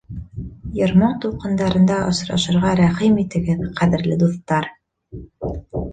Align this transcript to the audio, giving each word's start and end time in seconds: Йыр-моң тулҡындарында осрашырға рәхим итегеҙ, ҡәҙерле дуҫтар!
Йыр-моң 0.79 1.13
тулҡындарында 1.25 1.99
осрашырға 2.07 2.73
рәхим 2.81 3.19
итегеҙ, 3.27 3.63
ҡәҙерле 3.83 4.19
дуҫтар! 4.25 4.71